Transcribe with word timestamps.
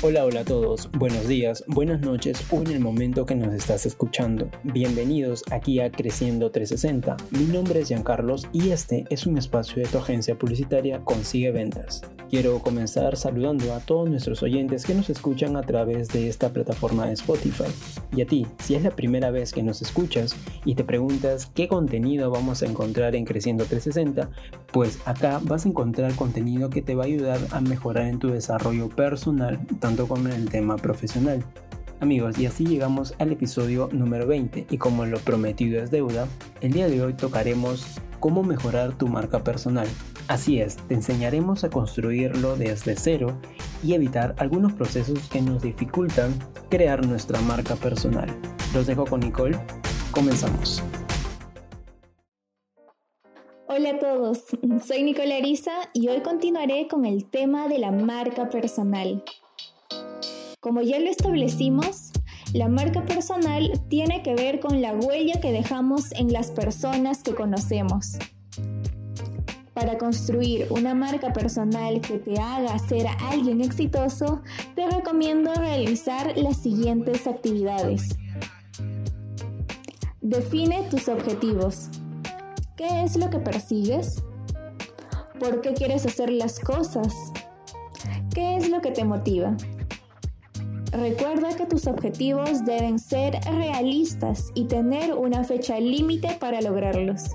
Hola, 0.00 0.24
hola 0.24 0.40
a 0.40 0.44
todos, 0.44 0.88
buenos 0.92 1.26
días, 1.26 1.64
buenas 1.66 2.00
noches 2.02 2.46
o 2.52 2.60
en 2.60 2.68
el 2.68 2.78
momento 2.78 3.26
que 3.26 3.34
nos 3.34 3.52
estás 3.52 3.84
escuchando. 3.84 4.48
Bienvenidos 4.62 5.42
aquí 5.50 5.80
a 5.80 5.90
Creciendo 5.90 6.52
360. 6.52 7.16
Mi 7.32 7.52
nombre 7.52 7.80
es 7.80 7.88
Giancarlos 7.88 8.46
y 8.52 8.70
este 8.70 9.06
es 9.10 9.26
un 9.26 9.38
espacio 9.38 9.82
de 9.82 9.88
tu 9.88 9.98
agencia 9.98 10.38
publicitaria 10.38 11.00
Consigue 11.00 11.50
Ventas. 11.50 12.02
Quiero 12.30 12.58
comenzar 12.58 13.16
saludando 13.16 13.72
a 13.72 13.80
todos 13.80 14.10
nuestros 14.10 14.42
oyentes 14.42 14.84
que 14.84 14.94
nos 14.94 15.08
escuchan 15.08 15.56
a 15.56 15.62
través 15.62 16.08
de 16.08 16.28
esta 16.28 16.50
plataforma 16.50 17.06
de 17.06 17.14
Spotify. 17.14 17.64
Y 18.14 18.20
a 18.20 18.26
ti, 18.26 18.46
si 18.58 18.74
es 18.74 18.82
la 18.82 18.90
primera 18.90 19.30
vez 19.30 19.54
que 19.54 19.62
nos 19.62 19.80
escuchas 19.80 20.36
y 20.66 20.74
te 20.74 20.84
preguntas 20.84 21.46
qué 21.54 21.68
contenido 21.68 22.30
vamos 22.30 22.62
a 22.62 22.66
encontrar 22.66 23.16
en 23.16 23.24
Creciendo 23.24 23.64
360, 23.64 24.28
pues 24.72 24.98
acá 25.06 25.40
vas 25.42 25.64
a 25.64 25.70
encontrar 25.70 26.14
contenido 26.16 26.68
que 26.68 26.82
te 26.82 26.94
va 26.94 27.04
a 27.04 27.06
ayudar 27.06 27.40
a 27.50 27.62
mejorar 27.62 28.04
en 28.04 28.18
tu 28.18 28.28
desarrollo 28.28 28.90
personal, 28.90 29.58
tanto 29.80 30.06
como 30.06 30.28
en 30.28 30.34
el 30.34 30.50
tema 30.50 30.76
profesional. 30.76 31.42
Amigos, 32.00 32.38
y 32.38 32.44
así 32.44 32.66
llegamos 32.66 33.14
al 33.18 33.32
episodio 33.32 33.88
número 33.90 34.26
20 34.26 34.66
y 34.68 34.76
como 34.76 35.06
lo 35.06 35.18
prometido 35.18 35.82
es 35.82 35.90
deuda, 35.90 36.28
el 36.60 36.72
día 36.72 36.88
de 36.88 37.02
hoy 37.02 37.14
tocaremos 37.14 38.00
cómo 38.20 38.42
mejorar 38.42 38.96
tu 38.96 39.08
marca 39.08 39.44
personal. 39.44 39.88
Así 40.28 40.60
es, 40.60 40.76
te 40.76 40.94
enseñaremos 40.94 41.64
a 41.64 41.70
construirlo 41.70 42.56
desde 42.56 42.96
cero 42.96 43.38
y 43.82 43.94
evitar 43.94 44.34
algunos 44.38 44.72
procesos 44.72 45.28
que 45.28 45.40
nos 45.40 45.62
dificultan 45.62 46.34
crear 46.68 47.06
nuestra 47.06 47.40
marca 47.40 47.76
personal. 47.76 48.28
Los 48.74 48.86
dejo 48.86 49.04
con 49.04 49.20
Nicole, 49.20 49.58
comenzamos. 50.10 50.82
Hola 53.68 53.90
a 53.90 53.98
todos, 53.98 54.44
soy 54.86 55.02
Nicole 55.02 55.36
Arisa 55.36 55.72
y 55.92 56.08
hoy 56.08 56.20
continuaré 56.20 56.88
con 56.88 57.04
el 57.04 57.24
tema 57.26 57.68
de 57.68 57.78
la 57.78 57.92
marca 57.92 58.48
personal. 58.48 59.22
Como 60.60 60.82
ya 60.82 60.98
lo 60.98 61.08
establecimos, 61.08 62.10
la 62.54 62.68
marca 62.68 63.04
personal 63.04 63.72
tiene 63.88 64.22
que 64.22 64.34
ver 64.34 64.58
con 64.60 64.80
la 64.80 64.94
huella 64.94 65.40
que 65.40 65.52
dejamos 65.52 66.12
en 66.12 66.32
las 66.32 66.50
personas 66.50 67.22
que 67.22 67.34
conocemos. 67.34 68.18
Para 69.74 69.98
construir 69.98 70.66
una 70.70 70.94
marca 70.94 71.32
personal 71.32 72.00
que 72.00 72.18
te 72.18 72.40
haga 72.40 72.78
ser 72.78 73.06
alguien 73.20 73.60
exitoso, 73.60 74.42
te 74.74 74.88
recomiendo 74.90 75.52
realizar 75.54 76.36
las 76.36 76.56
siguientes 76.56 77.26
actividades. 77.26 78.16
Define 80.20 80.82
tus 80.90 81.08
objetivos. 81.08 81.90
¿Qué 82.76 83.04
es 83.04 83.16
lo 83.16 83.28
que 83.30 83.38
persigues? 83.38 84.22
¿Por 85.38 85.60
qué 85.60 85.74
quieres 85.74 86.06
hacer 86.06 86.30
las 86.30 86.58
cosas? 86.58 87.14
¿Qué 88.34 88.56
es 88.56 88.70
lo 88.70 88.80
que 88.80 88.90
te 88.90 89.04
motiva? 89.04 89.56
Recuerda 90.92 91.54
que 91.56 91.66
tus 91.66 91.86
objetivos 91.86 92.64
deben 92.64 92.98
ser 92.98 93.38
realistas 93.44 94.50
y 94.54 94.64
tener 94.64 95.14
una 95.14 95.44
fecha 95.44 95.78
límite 95.78 96.36
para 96.40 96.60
lograrlos. 96.62 97.30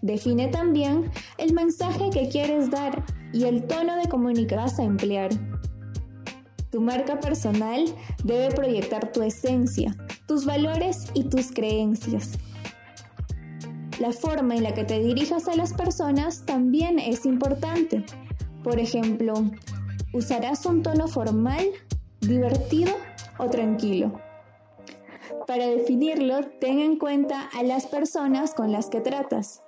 Define 0.00 0.48
también 0.48 1.10
el 1.38 1.52
mensaje 1.52 2.10
que 2.10 2.28
quieres 2.28 2.70
dar 2.70 3.04
y 3.32 3.44
el 3.44 3.64
tono 3.64 3.96
de 3.96 4.08
comunicación 4.08 4.80
a 4.80 4.90
emplear. 4.90 5.30
Tu 6.70 6.80
marca 6.80 7.20
personal 7.20 7.84
debe 8.24 8.54
proyectar 8.54 9.12
tu 9.12 9.22
esencia, 9.22 9.94
tus 10.26 10.46
valores 10.46 11.06
y 11.14 11.24
tus 11.24 11.52
creencias. 11.52 12.38
La 14.00 14.10
forma 14.10 14.56
en 14.56 14.64
la 14.64 14.74
que 14.74 14.84
te 14.84 14.98
dirijas 14.98 15.46
a 15.48 15.54
las 15.54 15.74
personas 15.74 16.44
también 16.46 16.98
es 16.98 17.24
importante. 17.26 18.04
Por 18.64 18.80
ejemplo, 18.80 19.34
¿usarás 20.12 20.66
un 20.66 20.82
tono 20.82 21.06
formal, 21.06 21.66
divertido 22.22 22.92
o 23.38 23.48
tranquilo? 23.48 24.20
Para 25.46 25.66
definirlo, 25.66 26.44
ten 26.60 26.80
en 26.80 26.96
cuenta 26.96 27.48
a 27.52 27.62
las 27.62 27.86
personas 27.86 28.54
con 28.54 28.72
las 28.72 28.88
que 28.88 29.00
tratas. 29.00 29.62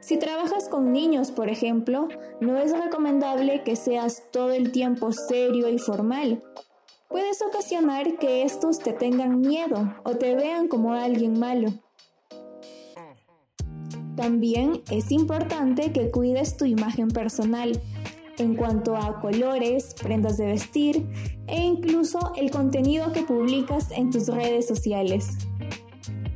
Si 0.00 0.16
trabajas 0.16 0.68
con 0.68 0.92
niños, 0.92 1.30
por 1.30 1.48
ejemplo, 1.48 2.08
no 2.40 2.56
es 2.56 2.72
recomendable 2.78 3.62
que 3.64 3.74
seas 3.74 4.22
todo 4.30 4.52
el 4.52 4.70
tiempo 4.70 5.12
serio 5.12 5.68
y 5.68 5.78
formal. 5.78 6.42
Puedes 7.08 7.42
ocasionar 7.42 8.18
que 8.18 8.42
estos 8.42 8.78
te 8.78 8.92
tengan 8.92 9.40
miedo 9.40 9.94
o 10.04 10.16
te 10.16 10.34
vean 10.34 10.68
como 10.68 10.92
alguien 10.92 11.38
malo. 11.38 11.72
También 14.14 14.82
es 14.90 15.10
importante 15.10 15.92
que 15.92 16.10
cuides 16.10 16.56
tu 16.56 16.64
imagen 16.64 17.08
personal 17.08 17.80
en 18.38 18.54
cuanto 18.54 18.96
a 18.96 19.20
colores, 19.20 19.94
prendas 20.00 20.36
de 20.36 20.46
vestir 20.46 21.06
e 21.46 21.60
incluso 21.60 22.32
el 22.36 22.50
contenido 22.50 23.12
que 23.12 23.22
publicas 23.22 23.90
en 23.90 24.10
tus 24.10 24.28
redes 24.28 24.66
sociales. 24.66 25.38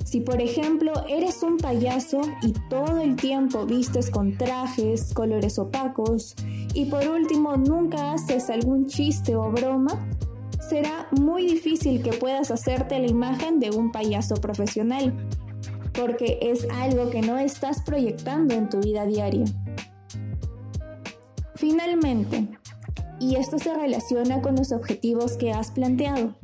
Si 0.05 0.21
por 0.21 0.43
ejemplo 0.43 0.93
eres 1.09 1.43
un 1.43 1.57
payaso 1.57 2.21
y 2.43 2.53
todo 2.69 3.01
el 3.01 3.17
tiempo 3.17 3.65
vistes 3.65 4.11
con 4.11 4.37
trajes, 4.37 5.15
colores 5.15 5.59
opacos 5.59 6.35
y 6.75 6.85
por 6.85 7.09
último 7.09 7.57
nunca 7.57 8.13
haces 8.13 8.51
algún 8.51 8.89
chiste 8.89 9.35
o 9.37 9.51
broma, 9.51 10.07
será 10.69 11.09
muy 11.13 11.47
difícil 11.47 12.03
que 12.03 12.13
puedas 12.13 12.51
hacerte 12.51 12.99
la 12.99 13.07
imagen 13.07 13.59
de 13.59 13.71
un 13.71 13.91
payaso 13.91 14.35
profesional, 14.35 15.15
porque 15.93 16.39
es 16.43 16.67
algo 16.71 17.09
que 17.11 17.23
no 17.23 17.39
estás 17.39 17.83
proyectando 17.83 18.55
en 18.55 18.69
tu 18.69 18.81
vida 18.81 19.07
diaria. 19.07 19.45
Finalmente, 21.63 22.49
y 23.21 23.37
esto 23.37 23.57
se 23.57 23.73
relaciona 23.73 24.43
con 24.43 24.57
los 24.57 24.73
objetivos 24.73 25.37
que 25.37 25.53
has 25.53 25.71
planteado, 25.71 26.35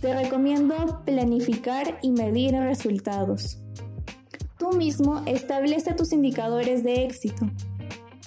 te 0.00 0.12
recomiendo 0.12 1.04
planificar 1.04 1.96
y 2.02 2.10
medir 2.10 2.52
resultados. 2.54 3.62
Tú 4.58 4.72
mismo 4.72 5.22
establece 5.26 5.94
tus 5.94 6.12
indicadores 6.12 6.82
de 6.82 7.04
éxito. 7.04 7.48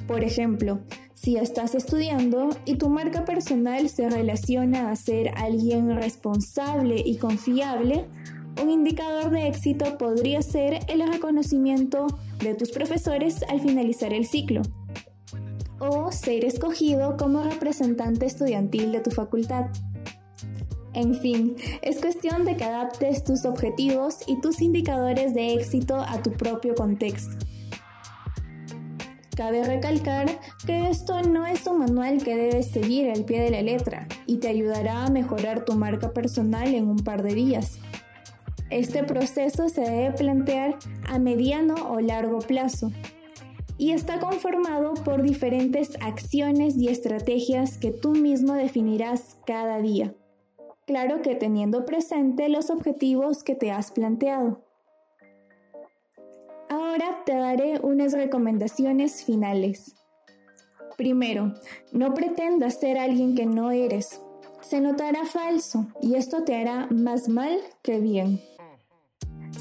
Por 0.07 0.23
ejemplo, 0.23 0.79
si 1.15 1.35
estás 1.35 1.75
estudiando 1.75 2.47
y 2.63 2.75
tu 2.75 2.87
marca 2.87 3.25
personal 3.25 3.89
se 3.89 4.09
relaciona 4.09 4.91
a 4.91 4.95
ser 4.95 5.31
alguien 5.35 5.97
responsable 5.97 6.95
y 7.05 7.17
confiable, 7.17 8.05
un 8.63 8.69
indicador 8.69 9.31
de 9.31 9.49
éxito 9.49 9.97
podría 9.97 10.41
ser 10.41 10.79
el 10.87 11.05
reconocimiento 11.11 12.07
de 12.39 12.55
tus 12.55 12.71
profesores 12.71 13.43
al 13.49 13.59
finalizar 13.59 14.13
el 14.13 14.25
ciclo 14.25 14.61
o 15.79 16.11
ser 16.11 16.45
escogido 16.45 17.17
como 17.17 17.43
representante 17.43 18.25
estudiantil 18.25 18.91
de 18.91 19.01
tu 19.01 19.11
facultad. 19.11 19.67
En 20.93 21.13
fin, 21.15 21.55
es 21.81 21.99
cuestión 21.99 22.45
de 22.45 22.55
que 22.55 22.63
adaptes 22.63 23.23
tus 23.23 23.45
objetivos 23.45 24.19
y 24.27 24.39
tus 24.39 24.61
indicadores 24.61 25.33
de 25.33 25.53
éxito 25.53 25.97
a 25.97 26.23
tu 26.23 26.31
propio 26.31 26.73
contexto. 26.73 27.35
Cabe 29.35 29.65
recalcar 29.65 30.27
que 30.65 30.89
esto 30.89 31.21
no 31.21 31.45
es 31.45 31.67
un 31.67 31.79
manual 31.79 32.23
que 32.23 32.37
debes 32.37 32.71
seguir 32.71 33.09
al 33.09 33.25
pie 33.25 33.41
de 33.41 33.49
la 33.49 33.61
letra 33.61 34.07
y 34.25 34.37
te 34.37 34.47
ayudará 34.47 35.03
a 35.03 35.09
mejorar 35.09 35.65
tu 35.65 35.73
marca 35.73 36.13
personal 36.13 36.73
en 36.73 36.87
un 36.87 36.97
par 36.97 37.21
de 37.21 37.33
días. 37.33 37.79
Este 38.69 39.03
proceso 39.03 39.67
se 39.67 39.81
debe 39.81 40.11
plantear 40.11 40.77
a 41.09 41.19
mediano 41.19 41.75
o 41.91 41.99
largo 41.99 42.39
plazo 42.39 42.93
y 43.77 43.91
está 43.91 44.19
conformado 44.19 44.93
por 44.93 45.21
diferentes 45.21 45.97
acciones 46.01 46.77
y 46.77 46.87
estrategias 46.87 47.77
que 47.77 47.91
tú 47.91 48.11
mismo 48.11 48.53
definirás 48.53 49.37
cada 49.45 49.79
día. 49.81 50.13
Claro 50.85 51.21
que 51.21 51.35
teniendo 51.35 51.85
presente 51.85 52.47
los 52.47 52.69
objetivos 52.69 53.43
que 53.43 53.55
te 53.55 53.71
has 53.71 53.91
planteado. 53.91 54.61
Ahora 56.69 57.23
te 57.25 57.35
daré 57.35 57.79
unas 57.81 58.13
recomendaciones 58.13 59.23
finales. 59.23 59.95
Primero, 60.97 61.53
no 61.91 62.13
pretendas 62.13 62.79
ser 62.79 62.97
alguien 62.97 63.35
que 63.35 63.45
no 63.45 63.71
eres. 63.71 64.21
Se 64.61 64.79
notará 64.79 65.25
falso 65.25 65.87
y 66.01 66.15
esto 66.15 66.43
te 66.43 66.55
hará 66.55 66.87
más 66.89 67.27
mal 67.27 67.59
que 67.83 67.99
bien. 67.99 68.41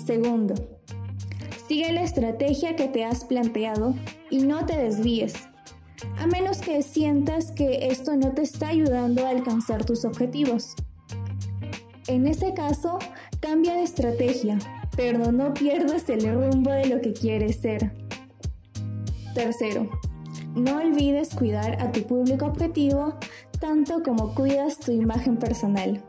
Segundo, 0.07 0.55
sigue 1.67 1.93
la 1.93 2.03
estrategia 2.03 2.77
que 2.77 2.89
te 2.89 3.05
has 3.05 3.25
planteado 3.25 3.95
y 4.31 4.39
no 4.39 4.67
te 4.67 4.77
desvíes, 4.77 5.35
a 6.19 6.27
menos 6.27 6.59
que 6.59 6.83
sientas 6.83 7.51
que 7.51 7.89
esto 7.89 8.17
no 8.17 8.33
te 8.33 8.43
está 8.43 8.69
ayudando 8.69 9.27
a 9.27 9.31
alcanzar 9.31 9.85
tus 9.85 10.05
objetivos. 10.05 10.75
En 12.07 12.27
ese 12.27 12.53
caso, 12.53 12.99
cambia 13.41 13.75
de 13.75 13.85
estrategia, 13.85 14.59
pero 14.97 15.33
no 15.33 15.55
pierdas 15.55 16.09
el 16.09 16.33
rumbo 16.33 16.71
de 16.71 16.87
lo 16.87 17.01
que 17.01 17.13
quieres 17.13 17.57
ser. 17.57 17.93
Tercero, 19.35 19.89
no 20.55 20.77
olvides 20.77 21.35
cuidar 21.35 21.81
a 21.83 21.91
tu 21.91 22.03
público 22.03 22.47
objetivo 22.47 23.15
tanto 23.59 24.03
como 24.03 24.35
cuidas 24.35 24.79
tu 24.79 24.93
imagen 24.93 25.39
personal. 25.39 26.03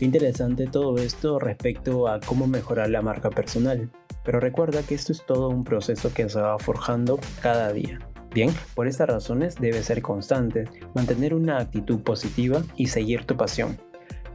Interesante 0.00 0.66
todo 0.66 0.96
esto 0.98 1.38
respecto 1.38 2.08
a 2.08 2.20
cómo 2.20 2.46
mejorar 2.46 2.90
la 2.90 3.02
marca 3.02 3.30
personal. 3.30 3.90
pero 4.24 4.40
recuerda 4.40 4.82
que 4.82 4.96
esto 4.96 5.12
es 5.12 5.24
todo 5.24 5.48
un 5.50 5.62
proceso 5.62 6.12
que 6.12 6.28
se 6.28 6.40
va 6.40 6.58
forjando 6.58 7.20
cada 7.40 7.72
día. 7.72 8.00
Bien, 8.34 8.52
por 8.74 8.88
estas 8.88 9.08
razones 9.08 9.54
debes 9.54 9.86
ser 9.86 10.02
constante, 10.02 10.64
mantener 10.94 11.32
una 11.32 11.58
actitud 11.58 12.00
positiva 12.00 12.60
y 12.76 12.88
seguir 12.88 13.24
tu 13.24 13.36
pasión. 13.36 13.78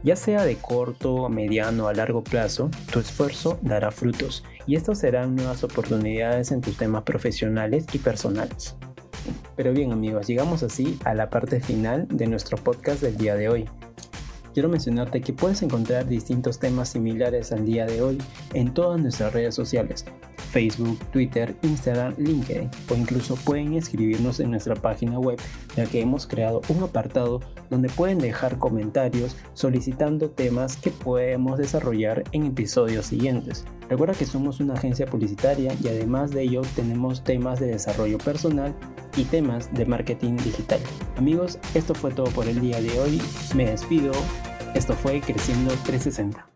Ya 0.02 0.16
sea 0.16 0.44
de 0.44 0.56
corto, 0.56 1.28
mediano 1.28 1.86
a 1.86 1.92
largo 1.92 2.24
plazo, 2.24 2.70
tu 2.90 2.98
esfuerzo 2.98 3.58
dará 3.62 3.92
frutos 3.92 4.44
y 4.66 4.74
estos 4.74 4.98
serán 4.98 5.36
nuevas 5.36 5.62
oportunidades 5.62 6.50
en 6.50 6.60
tus 6.62 6.76
temas 6.76 7.04
profesionales 7.04 7.86
y 7.92 7.98
personales. 7.98 8.76
Pero 9.54 9.72
bien 9.72 9.92
amigos, 9.92 10.26
llegamos 10.26 10.62
así 10.62 10.98
a 11.04 11.14
la 11.14 11.30
parte 11.30 11.60
final 11.60 12.08
de 12.08 12.26
nuestro 12.26 12.56
podcast 12.56 13.02
del 13.02 13.16
día 13.16 13.36
de 13.36 13.48
hoy. 13.48 13.68
Quiero 14.52 14.68
mencionarte 14.68 15.20
que 15.20 15.32
puedes 15.32 15.62
encontrar 15.62 16.06
distintos 16.06 16.58
temas 16.58 16.90
similares 16.90 17.52
al 17.52 17.64
día 17.64 17.86
de 17.86 18.02
hoy 18.02 18.18
en 18.52 18.74
todas 18.74 19.00
nuestras 19.00 19.32
redes 19.32 19.54
sociales, 19.54 20.04
Facebook, 20.52 20.98
Twitter, 21.10 21.56
Instagram, 21.62 22.14
LinkedIn 22.18 22.68
o 22.90 22.94
incluso 22.94 23.36
pueden 23.36 23.72
escribirnos 23.72 24.38
en 24.38 24.50
nuestra 24.50 24.74
página 24.74 25.18
web 25.18 25.40
ya 25.76 25.86
que 25.86 26.02
hemos 26.02 26.26
creado 26.26 26.60
un 26.68 26.82
apartado 26.82 27.40
donde 27.70 27.88
pueden 27.88 28.18
dejar 28.18 28.58
comentarios 28.58 29.36
solicitando 29.54 30.30
temas 30.30 30.76
que 30.76 30.90
podemos 30.90 31.58
desarrollar 31.58 32.22
en 32.32 32.46
episodios 32.46 33.06
siguientes. 33.06 33.64
Recuerda 33.88 34.14
que 34.14 34.26
somos 34.26 34.60
una 34.60 34.74
agencia 34.74 35.06
publicitaria 35.06 35.74
y 35.82 35.88
además 35.88 36.30
de 36.30 36.42
ello 36.42 36.62
tenemos 36.76 37.24
temas 37.24 37.58
de 37.58 37.66
desarrollo 37.66 38.18
personal 38.18 38.74
y 39.16 39.24
temas 39.24 39.72
de 39.72 39.86
marketing 39.86 40.36
digital. 40.36 40.80
Amigos, 41.16 41.58
esto 41.74 41.94
fue 41.94 42.10
todo 42.10 42.26
por 42.26 42.46
el 42.46 42.60
día 42.60 42.80
de 42.80 42.98
hoy. 43.00 43.20
Me 43.54 43.66
despido. 43.66 44.12
Esto 44.74 44.94
fue 44.94 45.20
Creciendo 45.20 45.74
360. 45.84 46.51